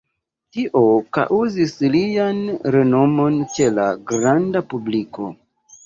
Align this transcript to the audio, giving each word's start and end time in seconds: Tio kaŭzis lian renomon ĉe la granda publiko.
Tio 0.55 0.79
kaŭzis 1.17 1.75
lian 1.97 2.41
renomon 2.79 3.41
ĉe 3.55 3.71
la 3.79 3.89
granda 4.15 4.69
publiko. 4.75 5.35